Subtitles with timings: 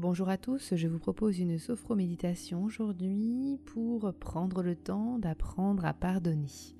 [0.00, 5.92] Bonjour à tous, je vous propose une sophro-méditation aujourd'hui pour prendre le temps d'apprendre à
[5.92, 6.76] pardonner.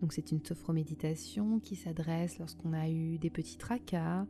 [0.00, 4.26] Donc c'est une sophro-méditation qui s'adresse lorsqu'on a eu des petits tracas,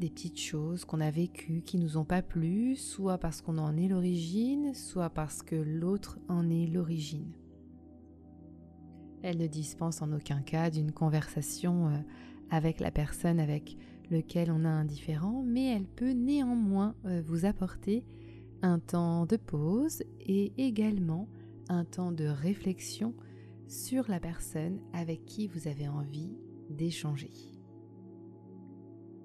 [0.00, 3.74] des petites choses qu'on a vécues qui nous ont pas plu, soit parce qu'on en
[3.78, 7.32] est l'origine, soit parce que l'autre en est l'origine.
[9.22, 11.96] Elle ne dispense en aucun cas d'une conversation euh,
[12.50, 13.76] avec la personne avec
[14.10, 18.04] lequel on a un différent, mais elle peut néanmoins euh, vous apporter
[18.62, 21.28] un temps de pause et également
[21.68, 23.14] un temps de réflexion
[23.66, 26.32] sur la personne avec qui vous avez envie
[26.70, 27.30] d'échanger.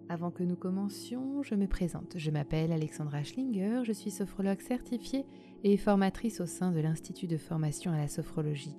[0.09, 2.17] Avant que nous commencions, je me présente.
[2.17, 5.25] Je m'appelle Alexandra Schlinger, je suis sophrologue certifiée
[5.63, 8.75] et formatrice au sein de l'Institut de formation à la sophrologie.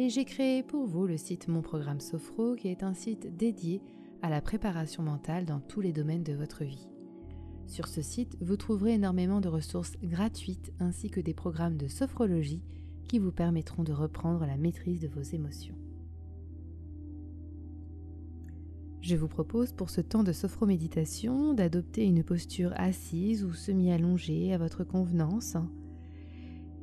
[0.00, 3.82] Et j'ai créé pour vous le site Mon Programme Sophro, qui est un site dédié
[4.22, 6.86] à la préparation mentale dans tous les domaines de votre vie.
[7.66, 12.62] Sur ce site, vous trouverez énormément de ressources gratuites ainsi que des programmes de sophrologie
[13.08, 15.74] qui vous permettront de reprendre la maîtrise de vos émotions.
[19.00, 24.58] Je vous propose pour ce temps de sophroméditation d'adopter une posture assise ou semi-allongée à
[24.58, 25.56] votre convenance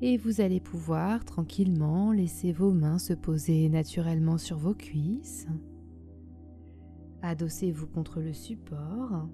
[0.08, 5.48] et vous allez pouvoir tranquillement laisser vos mains se poser naturellement sur vos cuisses
[7.24, 9.28] Adossez-vous contre le support,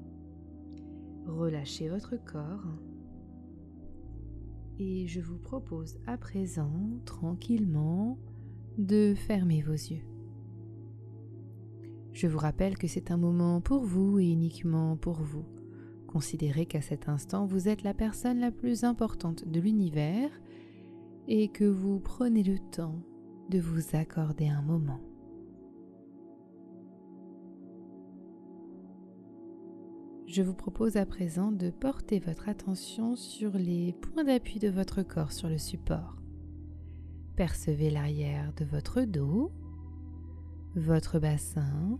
[1.28, 2.64] relâchez votre corps
[4.80, 6.72] et je vous propose à présent
[7.04, 8.18] tranquillement
[8.78, 10.06] de fermer vos yeux.
[12.14, 15.44] Je vous rappelle que c'est un moment pour vous et uniquement pour vous.
[16.08, 20.30] Considérez qu'à cet instant vous êtes la personne la plus importante de l'univers
[21.28, 23.02] et que vous prenez le temps
[23.50, 25.02] de vous accorder un moment.
[30.28, 35.04] Je vous propose à présent de porter votre attention sur les points d'appui de votre
[35.04, 36.22] corps sur le support.
[37.36, 39.52] Percevez l'arrière de votre dos,
[40.76, 42.00] votre bassin,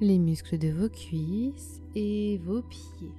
[0.00, 3.14] les muscles de vos cuisses et vos pieds.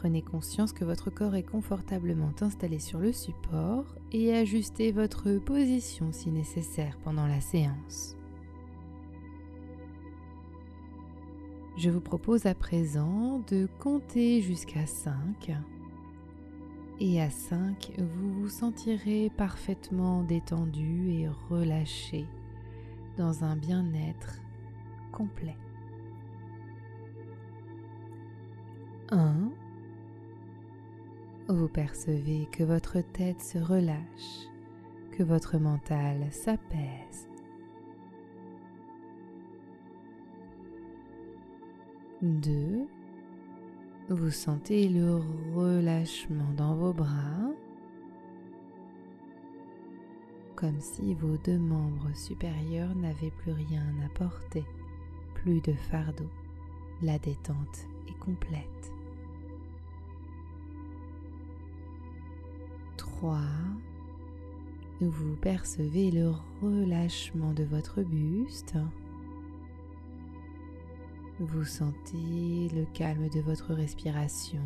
[0.00, 6.12] Prenez conscience que votre corps est confortablement installé sur le support et ajustez votre position
[6.12, 8.16] si nécessaire pendant la séance.
[11.76, 15.50] Je vous propose à présent de compter jusqu'à 5.
[17.00, 22.24] Et à 5, vous vous sentirez parfaitement détendu et relâché
[23.16, 24.40] dans un bien-être
[25.10, 25.56] complet.
[29.10, 29.50] 1.
[31.50, 34.48] Vous percevez que votre tête se relâche,
[35.12, 37.26] que votre mental s'apaise
[42.20, 42.86] 2.
[44.10, 45.22] Vous sentez le
[45.54, 47.50] relâchement dans vos bras,
[50.54, 54.64] comme si vos deux membres supérieurs n'avaient plus rien à porter,
[55.32, 56.28] plus de fardeau.
[57.00, 58.97] La détente est complète.
[63.18, 63.36] 3.
[65.00, 68.76] Vous percevez le relâchement de votre buste
[71.40, 74.60] vous sentez le calme de votre respiration.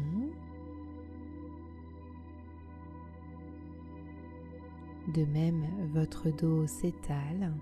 [5.14, 7.52] De même, votre dos s'étale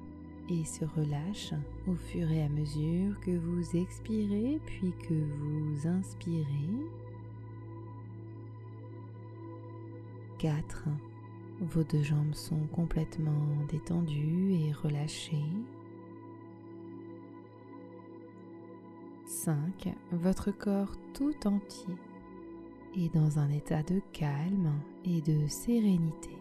[0.48, 1.52] et se relâche
[1.88, 6.99] au fur et à mesure que vous expirez puis que vous inspirez.
[10.40, 10.84] 4.
[11.60, 15.44] Vos deux jambes sont complètement détendues et relâchées.
[19.26, 19.94] 5.
[20.12, 21.94] Votre corps tout entier
[22.96, 24.72] est dans un état de calme
[25.04, 26.39] et de sérénité.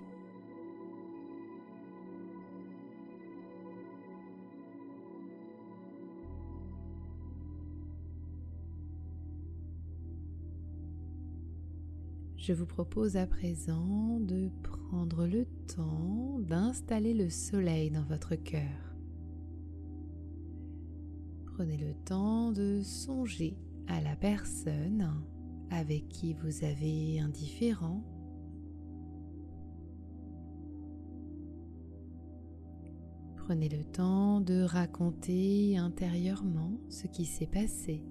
[12.39, 15.45] Je vous propose à présent de prendre le
[15.75, 18.95] temps d'installer le soleil dans votre cœur.
[21.47, 23.57] Prenez le temps de songer
[23.87, 25.21] à la personne
[25.69, 28.01] avec qui vous avez un différent.
[33.35, 38.01] Prenez le temps de raconter intérieurement ce qui s'est passé.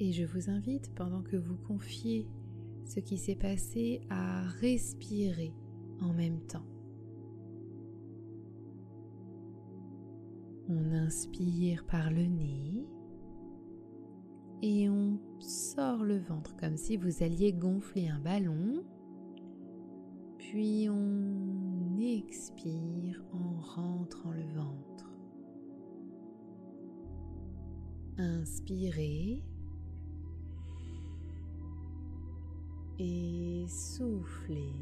[0.00, 2.26] Et je vous invite, pendant que vous confiez
[2.86, 5.52] ce qui s'est passé, à respirer
[6.00, 6.64] en même temps.
[10.70, 12.86] On inspire par le nez
[14.62, 18.82] Et on sort le ventre comme si vous alliez gonfler un ballon.
[20.38, 25.10] Puis on expire en rentrant le ventre.
[28.16, 29.42] Inspirez.
[33.02, 34.74] Et soufflez.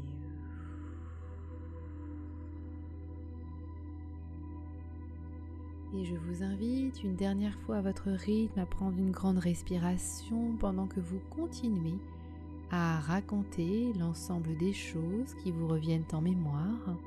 [5.95, 10.57] Et je vous invite une dernière fois à votre rythme à prendre une grande respiration
[10.59, 11.97] pendant que vous continuez
[12.71, 16.97] à raconter l'ensemble des choses qui vous reviennent en mémoire.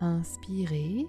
[0.00, 1.06] Inspirez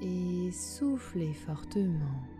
[0.00, 2.31] et soufflez fortement.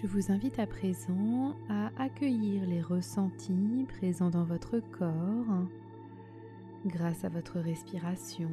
[0.00, 5.66] Je vous invite à présent à accueillir les ressentis présents dans votre corps
[6.86, 8.48] grâce à votre respiration.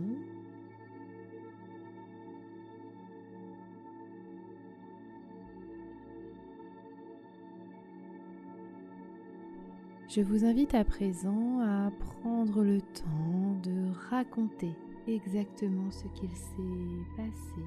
[10.10, 14.72] Je vous invite à présent à prendre le temps de raconter
[15.08, 17.62] exactement ce qu'il s'est passé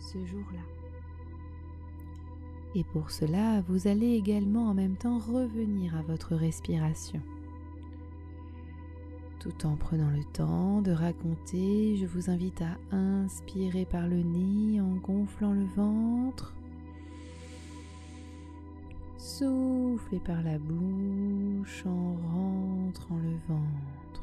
[0.00, 0.79] ce jour-là.
[2.74, 7.20] Et pour cela, vous allez également en même temps revenir à votre respiration.
[9.40, 14.80] Tout en prenant le temps de raconter, je vous invite à inspirer par le nez
[14.80, 16.54] en gonflant le ventre.
[19.16, 24.22] Soufflez par la bouche en rentrant le ventre.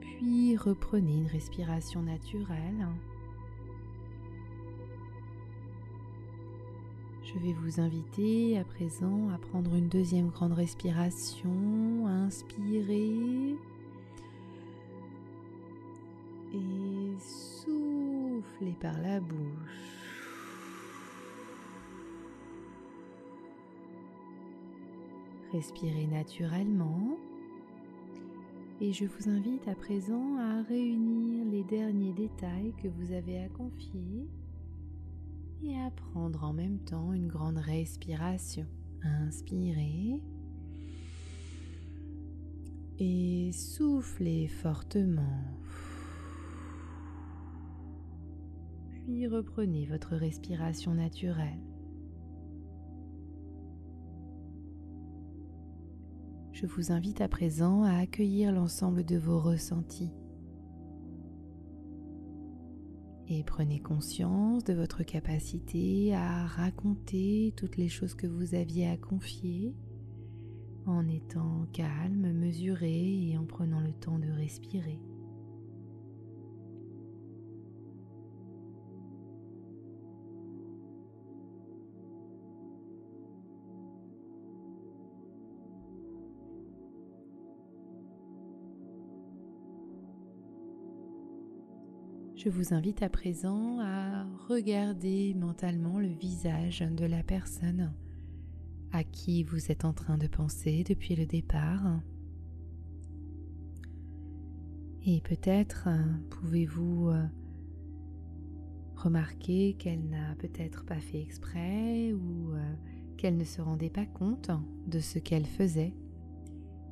[0.00, 2.86] Puis reprenez une respiration naturelle.
[7.32, 13.54] Je vais vous inviter à présent à prendre une deuxième grande respiration, inspirer
[16.52, 19.36] et souffler par la bouche.
[25.52, 27.16] Respirez naturellement.
[28.80, 33.48] Et je vous invite à présent à réunir les derniers détails que vous avez à
[33.50, 34.26] confier
[35.62, 38.66] et à prendre en même temps une grande respiration.
[39.02, 40.22] Inspirez
[42.98, 45.44] et soufflez fortement.
[48.90, 51.60] Puis reprenez votre respiration naturelle.
[56.52, 60.12] Je vous invite à présent à accueillir l'ensemble de vos ressentis
[63.30, 68.96] et prenez conscience de votre capacité à raconter toutes les choses que vous aviez à
[68.96, 69.72] confier
[70.84, 75.00] en étant calme, mesuré et en prenant le temps de respirer.
[92.42, 97.92] Je vous invite à présent à regarder mentalement le visage de la personne
[98.92, 102.00] à qui vous êtes en train de penser depuis le départ.
[105.04, 105.90] Et peut-être
[106.30, 107.22] pouvez-vous euh,
[108.96, 112.74] remarquer qu'elle n'a peut-être pas fait exprès ou euh,
[113.18, 114.50] qu'elle ne se rendait pas compte
[114.86, 115.92] de ce qu'elle faisait.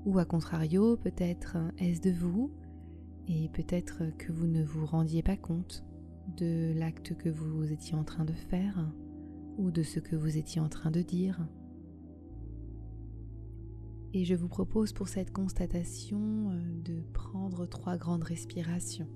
[0.04, 2.52] Ou à contrario, peut-être est-ce de vous
[3.28, 5.85] et peut-être que vous ne vous rendiez pas compte
[6.37, 8.90] de l'acte que vous étiez en train de faire
[9.58, 11.47] ou de ce que vous étiez en train de dire.
[14.14, 19.08] Et je vous propose pour cette constatation euh, de prendre trois grandes respirations.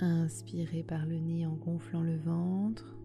[0.00, 2.98] Inspirez par le nez en gonflant le ventre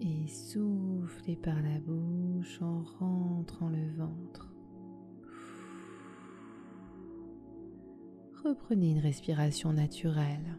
[0.00, 4.45] et soufflez par la bouche en rentrant le ventre.
[8.46, 10.58] Reprenez une respiration naturelle.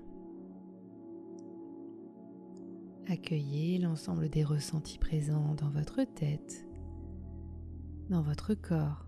[3.08, 6.68] Accueillez l'ensemble des ressentis présents dans votre tête,
[8.10, 9.06] dans votre corps.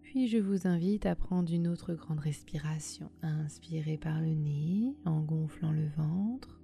[0.00, 3.10] Puis je vous invite à prendre une autre grande respiration.
[3.22, 6.58] Inspirez par le nez en gonflant le ventre.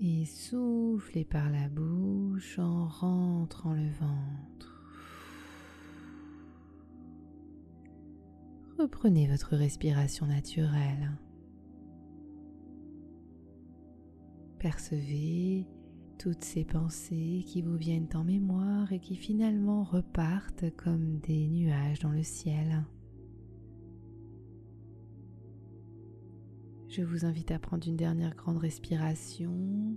[0.00, 4.75] Et soufflez par la bouche en rentrant le ventre.
[8.78, 11.12] Reprenez votre respiration naturelle.
[14.58, 15.66] Percevez
[16.18, 22.00] toutes ces pensées qui vous viennent en mémoire et qui finalement repartent comme des nuages
[22.00, 22.84] dans le ciel.
[26.88, 29.96] Je vous invite à prendre une dernière grande respiration.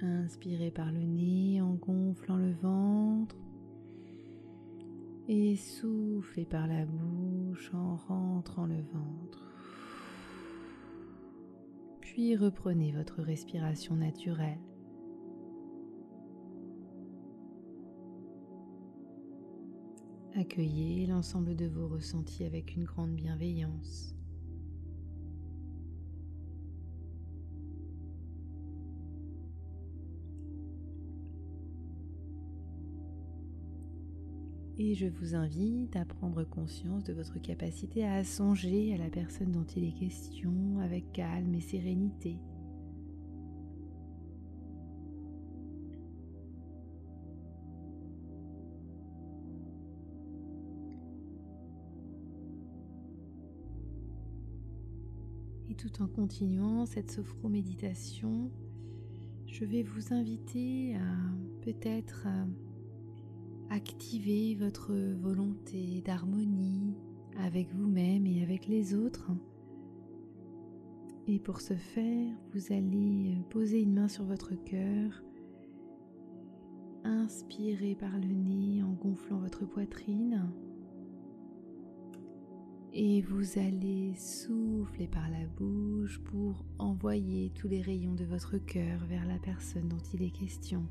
[0.00, 3.23] Inspirez par le nez en gonflant le ventre.
[5.26, 9.42] Et soufflez par la bouche en rentrant le ventre.
[12.00, 14.60] Puis reprenez votre respiration naturelle.
[20.36, 24.13] Accueillez l'ensemble de vos ressentis avec une grande bienveillance.
[34.76, 39.52] Et je vous invite à prendre conscience de votre capacité à songer à la personne
[39.52, 42.38] dont il est question avec calme et sérénité.
[55.70, 58.50] Et tout en continuant cette sophro-méditation,
[59.46, 62.26] je vais vous inviter à peut-être
[63.70, 66.94] activer votre volonté d'harmonie
[67.38, 69.30] avec vous-même et avec les autres.
[71.26, 75.22] Et pour ce faire, vous allez poser une main sur votre cœur,
[77.04, 80.50] inspirer par le nez en gonflant votre poitrine
[82.96, 89.04] et vous allez souffler par la bouche pour envoyer tous les rayons de votre cœur
[89.06, 90.86] vers la personne dont il est question.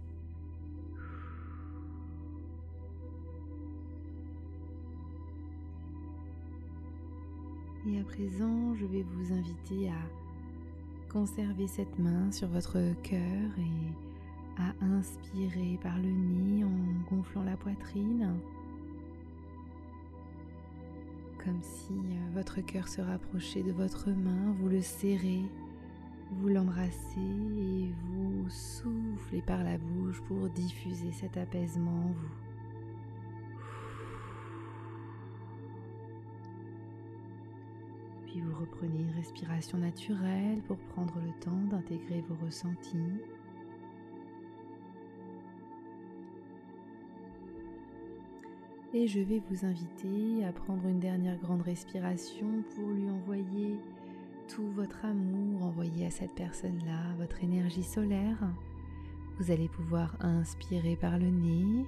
[7.85, 14.61] Et à présent, je vais vous inviter à conserver cette main sur votre cœur et
[14.61, 18.39] à inspirer par le nez en gonflant la poitrine,
[21.43, 25.41] comme si euh, votre cœur se rapprochait de votre main, vous le serrez,
[26.31, 32.42] vous l'embrassez et vous soufflez par la bouche pour diffuser cet apaisement en vous.
[38.33, 42.97] Puis vous reprenez une respiration naturelle pour prendre le temps d'intégrer vos ressentis.
[48.91, 53.77] Et je vais vous inviter à prendre une dernière grande respiration pour lui envoyer
[54.47, 58.39] tout votre amour, envoyer à cette personne-là votre énergie solaire.
[59.37, 61.85] Vous allez pouvoir inspirer par le nez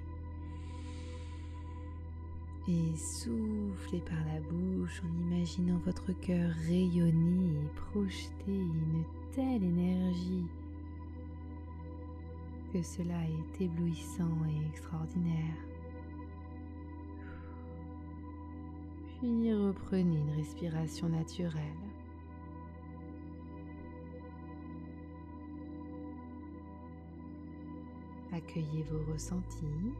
[2.67, 9.03] et soufflez par la bouche en imaginant votre cœur rayonner et projeter une
[9.33, 10.45] telle énergie
[12.73, 15.55] que cela est éblouissant et extraordinaire.
[19.19, 21.61] Puis reprenez une respiration naturelle.
[28.33, 29.93] Accueillez vos ressentis.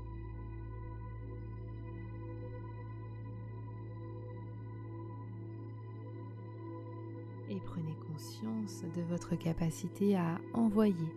[7.66, 11.12] Prenez conscience de votre capacité à envoyer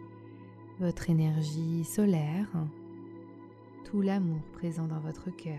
[0.81, 2.49] votre énergie solaire,
[3.85, 5.55] tout l'amour présent dans votre cœur.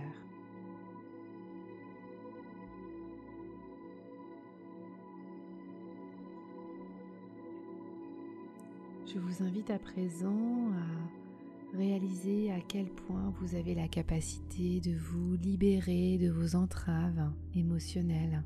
[9.06, 14.96] Je vous invite à présent à réaliser à quel point vous avez la capacité de
[14.96, 18.44] vous libérer de vos entraves émotionnelles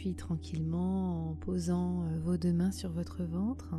[0.00, 3.74] Puis tranquillement, en posant euh, vos deux mains sur votre ventre,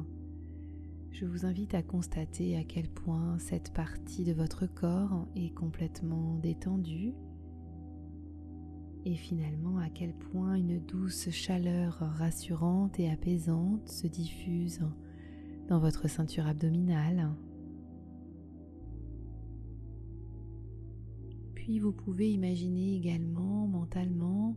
[1.09, 6.35] je vous invite à constater à quel point cette partie de votre corps est complètement
[6.35, 7.15] détendue
[9.03, 14.81] et finalement à quel point une douce chaleur rassurante et apaisante se diffuse
[15.69, 17.31] dans votre ceinture abdominale.
[21.55, 24.55] Puis vous pouvez imaginer également mentalement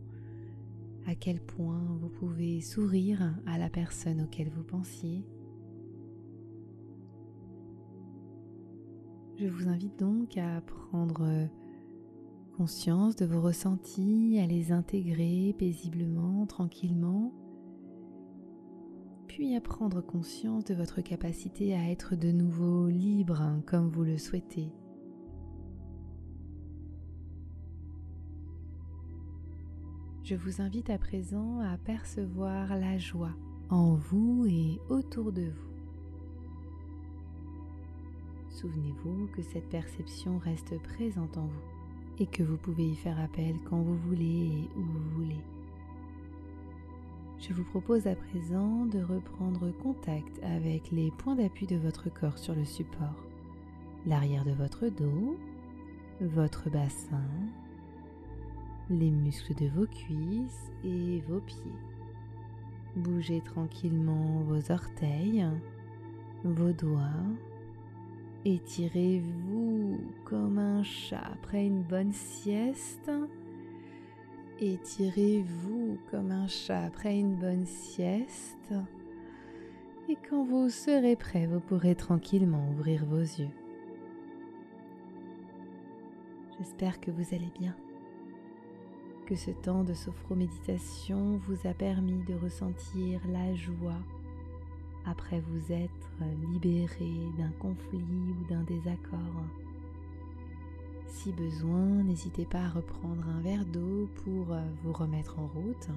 [1.07, 5.25] à quel point vous pouvez sourire à la personne auquel vous pensiez.
[9.37, 11.49] Je vous invite donc à prendre
[12.57, 17.33] conscience de vos ressentis, à les intégrer paisiblement, tranquillement,
[19.27, 24.17] puis à prendre conscience de votre capacité à être de nouveau libre comme vous le
[24.17, 24.71] souhaitez.
[30.25, 33.35] Je vous invite à présent à percevoir la joie
[33.69, 35.69] en vous et autour de vous.
[38.49, 43.53] Souvenez-vous que cette perception reste présente en vous et que vous pouvez y faire appel
[43.69, 45.43] quand vous voulez et où vous voulez.
[47.37, 52.39] Je vous propose à présent de reprendre contact avec les points d'appui de votre corps
[52.39, 53.23] sur le support,
[54.07, 55.37] l'arrière de votre dos,
[56.19, 57.29] votre bassin,
[58.89, 61.79] les muscles de vos cuisses et vos pieds.
[62.95, 65.45] Bougez tranquillement vos orteils,
[66.43, 67.25] vos doigts.
[68.45, 73.11] Étirez-vous comme un chat après une bonne sieste.
[74.59, 78.73] Étirez-vous comme un chat après une bonne sieste.
[80.07, 83.49] Et quand vous serez prêt, vous pourrez tranquillement ouvrir vos yeux.
[86.59, 87.75] J'espère que vous allez bien
[89.25, 93.99] que ce temps de sophroméditation vous a permis de ressentir la joie
[95.05, 96.09] après vous être
[96.51, 99.43] libéré d'un conflit ou d'un désaccord.
[101.07, 105.87] Si besoin, n'hésitez pas à reprendre un verre d'eau pour vous remettre en route.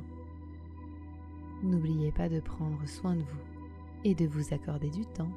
[1.63, 5.33] N'oubliez pas de prendre soin de vous et de vous accorder du temps.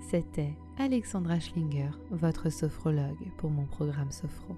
[0.00, 4.54] C'était Alexandra Schlinger, votre sophrologue pour mon programme Sophro.